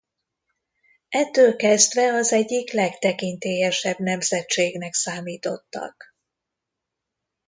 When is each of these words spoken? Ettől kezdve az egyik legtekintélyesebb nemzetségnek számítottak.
Ettől 1.09 1.55
kezdve 1.55 2.13
az 2.13 2.31
egyik 2.31 2.71
legtekintélyesebb 2.71 3.97
nemzetségnek 3.99 4.93
számítottak. 4.93 6.15